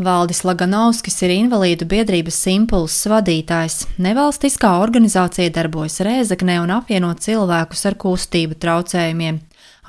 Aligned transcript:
Valdis 0.00 0.38
Laganovskis 0.48 1.18
ir 1.26 1.32
invalīdu 1.34 1.84
biedrības 1.84 2.38
impulss 2.48 3.04
vadītājs. 3.10 3.82
Nevalstiskā 4.00 4.70
organizācija 4.80 5.52
darbojas 5.52 6.00
Rēzaknē 6.06 6.56
un 6.62 6.72
apvieno 6.72 7.10
cilvēkus 7.12 7.84
ar 7.90 7.98
kustību 8.00 8.56
traucējumiem. 8.62 9.42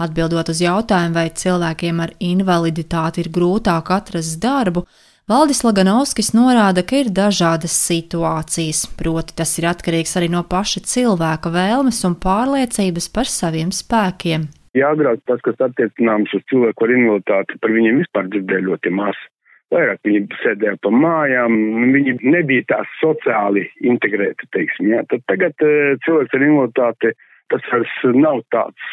Atbildot 0.04 0.52
uz 0.52 0.60
jautājumu, 0.66 1.16
vai 1.16 1.32
cilvēkiem 1.44 2.04
ar 2.04 2.12
invaliditāti 2.20 3.24
ir 3.24 3.32
grūtāk 3.32 3.94
atrast 3.96 4.42
darbu, 4.44 4.84
Valdis 5.32 5.64
Laganovskis 5.64 6.34
norāda, 6.36 6.84
ka 6.84 7.06
ir 7.06 7.16
dažādas 7.16 7.72
situācijas, 7.72 8.84
proti 9.00 9.40
tas 9.40 9.56
ir 9.62 9.72
atkarīgs 9.72 10.18
arī 10.20 10.28
no 10.34 10.44
paša 10.44 10.84
cilvēka 10.92 11.56
vēlmes 11.56 12.04
un 12.10 12.20
pārliecības 12.20 13.08
par 13.16 13.32
saviem 13.32 13.72
spēkiem. 13.72 14.50
Jā, 14.76 14.92
agrāk 14.92 15.24
tas, 15.24 15.40
kas 15.46 15.70
attiecināms 15.72 16.36
uz 16.36 16.44
cilvēku 16.52 16.84
ar 16.84 17.00
invaliditāti, 17.00 17.64
par 17.64 17.72
viņiem 17.72 18.04
vispār 18.04 18.28
dzirdēja 18.28 18.68
ļoti 18.74 19.00
maz 19.00 19.30
vairāk 19.72 20.02
viņi 20.08 20.40
sēdēja 20.42 20.78
pa 20.84 20.92
mājām, 20.94 21.58
viņi 21.96 22.18
nebija 22.24 22.68
tā 22.72 22.80
sociāli 23.00 23.66
integrēti, 23.88 24.50
teiksim, 24.56 24.92
jā. 24.94 25.04
Tad 25.12 25.26
tagad 25.32 25.66
uh, 25.66 25.98
cilvēks 26.06 26.38
ar 26.38 26.48
invaliditāti, 26.48 27.14
tas 27.54 27.68
vairs 27.72 27.96
nav 28.16 28.42
tāds 28.56 28.90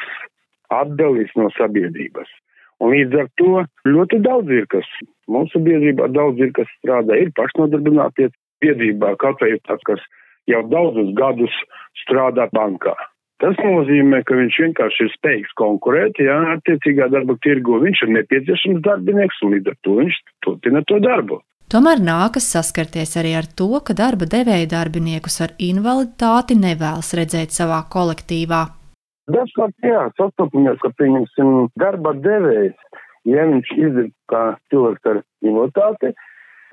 atdelis 0.74 1.32
no 1.38 1.48
sabiedrības. 1.56 2.30
Un 2.78 2.94
līdz 2.94 3.16
ar 3.18 3.30
to 3.40 3.64
ļoti 3.90 4.20
daudz 4.22 4.52
ir, 4.54 4.66
kas 4.70 4.86
mūsu 5.30 5.60
biedrībā 5.64 6.06
daudz 6.14 6.38
ir, 6.42 6.52
kas 6.54 6.70
strādā, 6.78 7.16
ir 7.18 7.32
pašnodarbinātie 7.38 8.30
biedrībā, 8.62 9.16
kaut 9.22 9.42
vai 9.42 9.56
ir 9.56 9.62
tāds, 9.66 9.82
kas 9.88 10.02
jau 10.50 10.62
daudzus 10.70 11.10
gadus 11.18 11.54
strādā 12.04 12.46
bankā. 12.54 12.94
Tas 13.38 13.58
nozīmē, 13.62 14.24
ka 14.26 14.34
viņš 14.34 14.56
vienkārši 14.64 15.04
ir 15.04 15.12
spējīgs 15.12 15.52
konkurēt, 15.60 16.18
jā, 16.18 16.38
attiecīgā 16.56 17.06
darba 17.12 17.36
tirgu. 17.44 17.76
Viņš 17.84 18.00
ir 18.06 18.16
nepieciešams 18.16 18.82
darbinieks 18.82 19.38
un 19.46 19.54
līdz 19.54 19.70
ar 19.70 19.76
to 19.86 19.94
viņš 20.00 20.16
turpina 20.42 20.82
to 20.90 20.98
darbu. 21.04 21.38
Tomēr 21.70 22.00
nākas 22.02 22.48
saskarties 22.48 23.12
arī 23.20 23.36
ar 23.38 23.46
to, 23.60 23.68
ka 23.84 23.94
darba 23.94 24.26
devēja 24.26 24.70
darbiniekus 24.72 25.38
ar 25.44 25.52
invaliditāti 25.60 26.56
nevēlas 26.58 27.12
redzēt 27.18 27.54
savā 27.54 27.82
kolektīvā. 27.92 28.62
Dažkārt, 29.28 29.76
jā, 29.84 30.06
sastopamies, 30.16 30.80
ka, 30.80 30.90
pieņemsim, 30.96 31.68
darba 31.78 32.14
devējs, 32.24 32.74
ja 33.28 33.44
viņš 33.50 33.72
izdara 33.76 34.08
kā 34.32 34.42
cilvēks 34.72 35.10
ar 35.12 35.20
invaliditāti, 35.44 36.14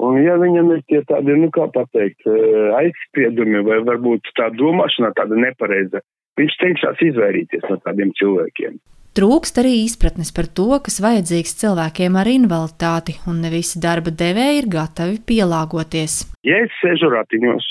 un 0.08 0.22
ja 0.24 0.40
viņam 0.40 0.72
ir 0.78 0.84
tie 0.88 1.04
tādi, 1.12 1.36
nu 1.44 1.52
kā 1.54 1.68
pateikt, 1.76 2.24
eh, 2.26 2.72
aizspriedumi 2.80 3.66
vai 3.68 3.84
varbūt 3.92 4.32
tā 4.40 4.48
domāšana 4.56 5.12
tāda 5.20 5.36
nepareiza, 5.36 6.00
Viņš 6.40 6.58
cenšas 6.60 7.02
izvairīties 7.12 7.64
no 7.70 7.80
tādiem 7.86 8.12
cilvēkiem. 8.20 8.80
Trūkst 9.16 9.62
arī 9.62 9.78
izpratnes 9.86 10.34
par 10.36 10.50
to, 10.58 10.68
kas 10.84 10.98
vajadzīgs 11.00 11.54
cilvēkiem 11.62 12.18
ar 12.20 12.28
invaliditāti, 12.28 13.14
un 13.32 13.38
ne 13.40 13.52
visi 13.54 13.80
darba 13.80 14.12
devēji 14.12 14.58
ir 14.60 14.68
gatavi 14.74 15.22
pielāgoties. 15.30 16.18
Ja 16.44 16.58
es 16.66 16.76
sēžu 16.82 17.08
ratiņos, 17.14 17.70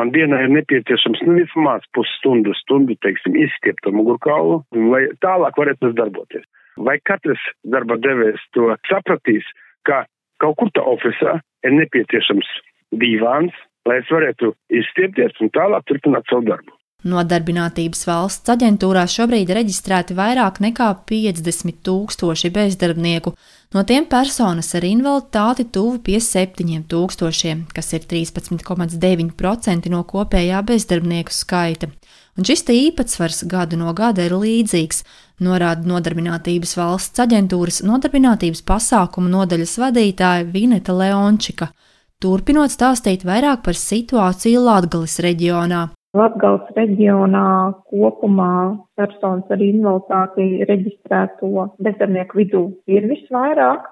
man 0.00 0.14
dienā 0.14 0.38
ir 0.46 0.54
nepieciešams 0.54 1.20
nu, 1.28 1.34
vismaz 1.42 1.84
pusstundu, 1.92 2.56
stundu, 2.62 2.96
teiksim, 3.04 3.36
izstiept 3.36 3.84
to 3.84 3.92
mugurkaulu, 3.92 4.62
lai 4.94 5.02
tālāk 5.20 5.60
varētu 5.60 5.92
darboties. 6.00 6.48
Vai 6.80 6.96
katrs 7.10 7.44
darba 7.68 8.00
devējs 8.00 8.48
to 8.56 8.72
sapratīs, 8.88 9.44
ka 9.84 10.06
kaut 10.40 10.56
kur 10.56 10.72
tā 10.72 10.88
ofisā 10.88 11.36
ir 11.68 11.76
nepieciešams 11.82 12.48
divāns, 12.96 13.52
lai 13.84 14.00
es 14.00 14.08
varētu 14.08 14.54
izstiepties 14.72 15.36
un 15.44 15.52
tālāk 15.52 15.84
turpināt 15.84 16.24
savu 16.32 16.48
darbu. 16.48 16.77
Nodarbinātības 17.06 18.00
valsts 18.08 18.50
aģentūrā 18.50 19.04
šobrīd 19.06 19.52
reģistrēti 19.54 20.16
vairāk 20.18 20.56
nekā 20.58 20.88
50 21.06 21.76
tūkstoši 21.86 22.48
bezdarbnieku, 22.50 23.30
no 23.76 23.84
tiem 23.86 24.08
personas 24.10 24.72
ar 24.74 24.82
invaliditāti 24.82 25.68
tuvu 25.70 26.00
pie 26.02 26.16
7 26.18 26.80
tūkstošiem, 26.90 27.60
kas 27.70 27.92
ir 27.94 28.02
13,9% 28.10 29.92
no 29.94 30.00
kopējā 30.10 30.62
bezdarbnieku 30.66 31.36
skaita. 31.36 31.86
Un 32.34 32.46
šis 32.46 32.66
īpatsvars 32.66 33.44
gadu 33.46 33.78
no 33.78 33.94
gada 33.94 34.26
ir 34.26 34.34
līdzīgs, 34.34 35.04
norāda 35.38 35.86
Nodarbinātības 35.86 36.74
valsts 36.80 37.22
aģentūras 37.22 37.78
nodarbinātības 37.86 38.64
pasākumu 38.66 39.30
nodaļas 39.36 39.76
vadītāja 39.84 40.50
Vineta 40.50 40.98
Leončika, 40.98 41.70
turpinot 42.18 42.74
stāstīt 42.74 43.22
vairāk 43.22 43.62
par 43.62 43.78
situāciju 43.78 44.66
Latgales 44.66 45.20
reģionā. 45.22 45.84
Latgales 46.16 46.64
reģionā 46.72 47.74
kopumā 47.92 48.80
personas 48.96 49.44
ar 49.52 49.60
invaliditāti 49.60 50.64
reģistrēto 50.70 51.66
bezdarbnieku 51.84 52.38
vidū 52.40 52.62
ir 52.88 53.04
visvairāk, 53.10 53.84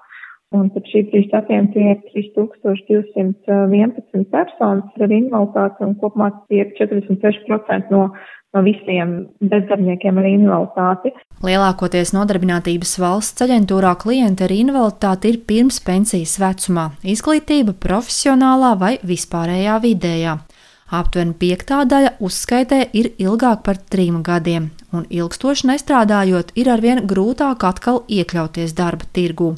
un 0.57 0.71
tad 0.73 0.81
šī 0.89 1.03
brīža 1.11 1.29
datiem 1.35 1.67
tie 1.75 1.93
ir 1.93 1.99
3211 2.09 4.25
personas 4.33 4.89
ar 4.97 5.13
invaliditāti, 5.13 5.77
un 5.85 5.93
kopumā 6.01 6.33
tie 6.49 6.65
ir 6.65 6.73
46% 6.81 7.93
no, 7.93 8.09
no 8.49 8.59
visiem 8.65 9.29
bezdarbniekiem 9.53 10.17
ar 10.17 10.25
invaliditāti. 10.33 11.13
Lielākoties 11.45 12.17
nodarbinātības 12.17 12.97
valsts 12.97 13.45
aģentūrā 13.45 13.93
klienti 14.01 14.41
ar 14.49 14.57
invaliditāti 14.57 15.35
ir 15.35 15.43
pirms 15.45 15.77
pensijas 15.85 16.41
vecumā- 16.41 16.97
izglītība, 17.13 17.77
profesionālā 17.77 18.73
vai 18.81 18.97
vispārējā 19.05 19.77
vidējā. 19.85 20.56
Aptuveni 20.87 21.33
piektā 21.35 21.81
daļa 21.83 22.13
uzskaitē 22.23 22.77
ir 22.95 23.09
ilgāk 23.19 23.63
par 23.65 23.75
trim 23.91 24.21
gadiem, 24.23 24.69
un 24.95 25.03
ilgstoši 25.11 25.67
nestrādājot, 25.67 26.53
ir 26.55 26.69
arvien 26.71 27.01
grūtāk 27.03 27.65
atkal 27.67 28.05
iekļauties 28.07 28.71
darba 28.77 29.03
tirgū. 29.11 29.49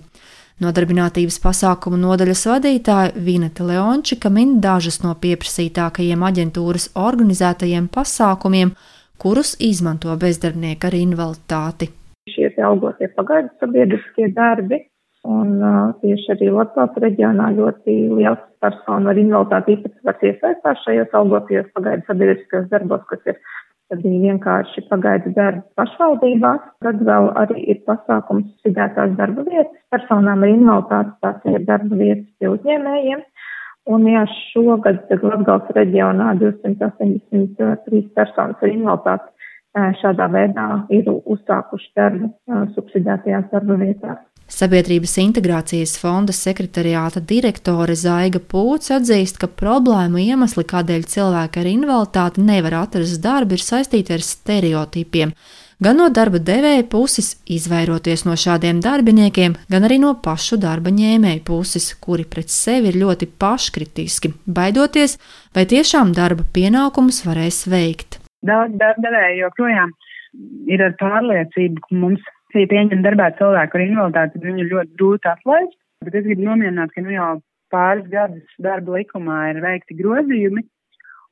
Nodarbinātības 0.60 1.38
pasākumu 1.40 2.00
nodaļas 2.02 2.42
vadītāja 2.50 3.14
Vineta 3.16 3.64
Leončika 3.64 4.32
min 4.34 4.58
dažas 4.60 5.00
no 5.06 5.14
pieprasītākajiem 5.22 6.26
aģentūras 6.32 6.90
organizētajiem 7.00 7.88
pasākumiem, 7.94 8.74
kurus 9.22 9.54
izmanto 9.62 10.18
bezdarbnieki 10.20 10.90
ar 10.90 10.98
invaliditāti. 10.98 11.92
Šie 12.34 12.50
algotie 12.66 13.08
pagaidu 13.14 13.54
sabiedriskie 13.62 14.34
darbi, 14.34 14.82
Un 15.28 15.58
uh, 15.60 15.90
tieši 16.00 16.32
arī 16.32 16.48
Latvijas 16.56 16.96
reģionā 17.04 17.50
ļoti 17.58 17.96
liels 18.16 18.44
personu 18.64 19.12
ar 19.12 19.18
invaliditāti 19.20 19.76
īpatsvars 19.76 20.22
iesaistās 20.30 20.84
šajos 20.86 21.18
algotajos 21.20 21.74
pagaidu 21.76 22.08
sabiedriskajos 22.08 22.70
darbos, 22.72 23.04
kas 23.10 23.28
ir 23.28 23.42
arī 23.92 24.14
vienkārši 24.24 24.86
pagaidu 24.88 25.34
darbi 25.36 25.66
pašvaldībās. 25.80 26.62
Tad 26.86 27.04
vēl 27.10 27.28
arī 27.42 27.66
ir 27.74 27.82
pasākums 27.90 28.48
sidētās 28.64 29.18
darba 29.20 29.44
vietas 29.50 29.76
personām 29.92 30.46
ar 30.46 30.54
invaliditāti, 30.54 31.16
tās 31.26 31.52
ir 31.52 31.68
darba 31.68 32.00
vietas 32.00 32.30
pie 32.40 32.54
uzņēmējiem. 32.54 33.26
Un 33.90 34.06
jā, 34.08 34.24
šogad 34.54 35.10
Latgales 35.10 35.76
reģionā 35.76 36.32
283 36.40 38.02
personas 38.16 38.64
ar 38.64 38.72
invaliditāti 38.72 39.36
šādā 40.00 40.28
veidā 40.34 40.68
ir 40.90 41.10
uzsākuši 41.10 41.92
darbu 41.98 42.30
subsidētajās 42.76 43.50
darba 43.52 43.78
vietās. 43.82 44.20
Sabiedrības 44.60 45.14
integrācijas 45.22 45.94
fonda 46.02 46.34
sekretariāta 46.36 47.22
direktore 47.24 47.94
Zaiga 47.96 48.42
Pūts 48.44 48.92
atzīst, 48.92 49.38
ka 49.40 49.48
problēmu 49.48 50.20
iemesli, 50.20 50.66
kādēļ 50.68 51.06
cilvēki 51.14 51.62
ar 51.62 51.68
invaliditāti 51.70 52.44
nevar 52.44 52.76
atrast 52.82 53.22
darbu, 53.24 53.56
ir 53.56 53.64
saistīti 53.64 54.12
ar 54.18 54.26
stereotipiem. 54.26 55.32
Gan 55.80 55.96
no 56.02 56.10
darba 56.12 56.42
devēja 56.44 56.84
puses, 56.92 57.30
izvairoties 57.48 58.26
no 58.28 58.36
šādiem 58.36 58.82
darbiniekiem, 58.84 59.56
gan 59.72 59.88
arī 59.88 59.96
no 60.04 60.12
pašu 60.26 60.58
darba 60.60 60.92
ņēmēju 60.92 61.46
puses, 61.48 61.94
kuri 62.04 62.26
pret 62.28 62.52
sevi 62.52 62.92
ir 62.92 62.98
ļoti 63.00 63.30
paškritiski, 63.40 64.34
baidoties, 64.44 65.16
vai 65.56 65.64
tiešām 65.72 66.12
darba 66.18 66.44
pienākumus 66.58 67.22
varēs 67.30 67.62
veikt. 67.72 68.20
Daudz 68.44 68.76
darba 68.82 69.08
devēju 69.08 69.40
joprojām 69.46 69.96
ir 70.68 70.84
ar 70.84 71.00
pārliecību, 71.00 71.86
ka 71.88 72.02
mums 72.04 72.28
ja 72.58 72.72
pieņem 72.72 73.04
darbā 73.06 73.30
cilvēku 73.38 73.78
ar 73.78 73.86
invaliditāti, 73.86 74.34
tad 74.36 74.48
viņu 74.48 74.66
ļoti 74.72 74.98
grūti 74.98 75.30
atlaist. 75.30 75.78
Bet 76.06 76.16
es 76.16 76.26
gribu 76.26 76.48
nomierināt, 76.48 76.94
ka 76.96 77.04
nu 77.04 77.14
jau 77.14 77.30
pāris 77.74 78.08
gadus 78.10 78.60
darba 78.64 78.98
likumā 78.98 79.40
ir 79.52 79.62
veikti 79.64 79.98
grozījumi, 80.00 80.64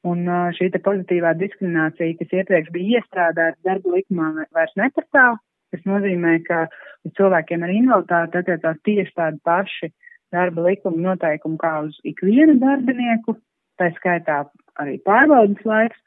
un 0.08 0.28
šī 0.58 0.70
pozitīvā 0.76 1.34
diskriminācija, 1.40 2.18
kas 2.20 2.36
iepriekš 2.42 2.74
bija 2.76 3.02
iestrādāta 3.02 3.58
darba 3.66 3.96
likumā, 3.96 4.34
vairs 4.56 4.76
nepastāv. 4.80 5.40
Tas 5.74 5.84
nozīmē, 5.84 6.38
ka 6.48 6.66
uz 7.08 7.16
cilvēkiem 7.18 7.64
ar 7.66 7.74
invaliditāti 7.74 8.40
attiecās 8.40 8.78
tieši 8.88 9.16
tādi 9.18 9.42
paši 9.44 9.90
darba 10.36 10.68
likuma 10.68 11.12
noteikumi 11.12 11.60
kā 11.60 11.74
uz 11.88 11.98
ikvienu 12.08 12.58
darbinieku, 12.62 13.36
tā 13.80 13.90
skaitā 13.98 14.44
arī 14.80 14.98
pārbaudas 15.08 15.66
laiks. 15.68 16.00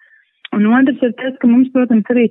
Un 0.57 0.67
otrs 0.75 1.03
ir 1.07 1.13
tas, 1.19 1.37
ka 1.41 1.49
mums, 1.51 1.71
protams, 1.75 2.09
arī 2.11 2.27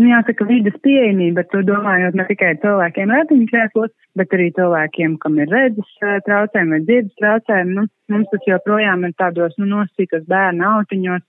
nu, 0.00 0.08
jāsaka, 0.08 0.46
vidas 0.48 0.76
pieejamība, 0.84 1.44
to 1.52 1.60
domājot 1.66 2.16
ne 2.18 2.26
tikai 2.28 2.54
cilvēkiem 2.62 3.12
ratiņkrēslos, 3.14 3.92
bet 4.18 4.34
arī 4.36 4.48
cilvēkiem, 4.56 5.18
kam 5.22 5.38
ir 5.38 5.52
redzes 5.52 5.92
eh, 6.02 6.18
traucējumi 6.26 6.76
vai 6.76 6.80
dzirdes 6.86 7.20
traucējumi. 7.20 7.76
Nu, 7.76 7.86
mums 8.14 8.32
tas 8.32 8.48
joprojām 8.48 9.06
ir 9.06 9.14
tādos 9.20 9.54
nu, 9.60 9.68
nosītos 9.74 10.26
bērnu 10.30 10.66
autiņos, 10.72 11.22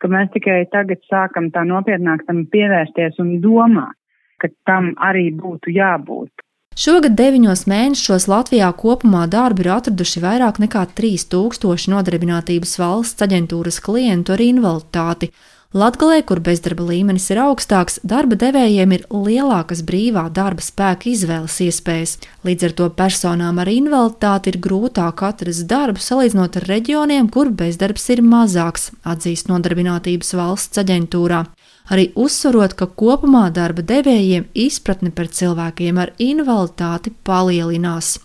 ka 0.00 0.10
mēs 0.12 0.32
tikai 0.36 0.62
tagad 0.72 1.04
sākam 1.10 1.50
tā 1.52 1.66
nopietnāk 1.68 2.24
tam 2.28 2.44
pievērsties 2.52 3.20
un 3.24 3.36
domāt, 3.44 3.96
ka 4.40 4.50
tam 4.68 4.92
arī 5.02 5.28
būtu 5.36 5.74
jābūt. 5.74 6.32
Šogad 6.74 7.14
deviņos 7.14 7.68
mēnešos 7.70 8.24
Latvijā 8.26 8.66
kopumā 8.74 9.28
darbu 9.30 9.62
ir 9.62 9.68
atraduši 9.76 10.22
vairāk 10.24 10.56
nekā 10.58 10.80
3000 10.98 11.92
nodarbinātības 11.92 12.72
valsts 12.80 13.22
aģentūras 13.22 13.78
klientu 13.84 14.34
ar 14.34 14.42
invaliditāti. 14.42 15.28
Latgalē, 15.74 16.20
kur 16.22 16.38
bezdarba 16.38 16.84
līmenis 16.86 17.24
ir 17.34 17.40
augstāks, 17.42 17.96
darba 18.06 18.36
devējiem 18.38 18.92
ir 18.94 19.06
lielākas 19.10 19.80
brīvā 19.82 20.28
darba 20.30 20.62
spēka 20.62 21.08
izvēles 21.10 21.56
iespējas. 21.64 22.12
Līdz 22.46 22.68
ar 22.68 22.74
to 22.78 22.86
personām 22.94 23.58
ar 23.58 23.70
invaliditāti 23.72 24.52
ir 24.52 24.60
grūtāk 24.62 25.24
atrast 25.26 25.66
darbu 25.66 25.98
salīdzinot 25.98 26.60
ar 26.60 26.68
reģioniem, 26.70 27.26
kur 27.26 27.50
bezdarbs 27.50 28.06
ir 28.14 28.22
mazāks, 28.22 28.92
atzīst 29.02 29.50
Nodarbinātības 29.50 30.30
valsts 30.38 30.78
aģentūrā. 30.84 31.42
Arī 31.90 32.06
uzsverot, 32.14 32.78
ka 32.78 32.86
kopumā 32.86 33.48
darba 33.50 33.82
devējiem 33.82 34.46
izpratne 34.54 35.10
par 35.10 35.26
cilvēkiem 35.26 35.98
ar 35.98 36.14
invaliditāti 36.22 37.16
palielinās. 37.26 38.20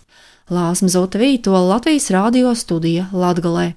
Lāsma 0.54 0.94
Zota 0.94 1.18
Vītola 1.18 1.66
Latvijas 1.74 2.12
radio 2.14 2.54
studija 2.54 3.10
Latgalē. 3.10 3.72